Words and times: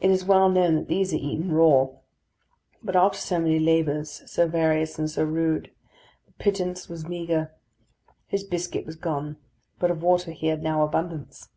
It 0.00 0.10
is 0.10 0.24
well 0.24 0.48
known 0.48 0.74
that 0.76 0.88
these 0.88 1.12
are 1.12 1.18
eaten 1.18 1.52
raw: 1.52 1.88
but 2.82 2.96
after 2.96 3.18
so 3.18 3.38
many 3.38 3.58
labours, 3.58 4.22
so 4.24 4.48
various 4.48 4.98
and 4.98 5.10
so 5.10 5.22
rude, 5.22 5.70
the 6.24 6.32
pittance 6.32 6.88
was 6.88 7.06
meagre. 7.06 7.52
His 8.26 8.42
biscuit 8.42 8.86
was 8.86 8.96
gone; 8.96 9.36
but 9.78 9.90
of 9.90 10.02
water 10.02 10.30
he 10.30 10.46
had 10.46 10.62
now 10.62 10.82
abundance. 10.82 11.50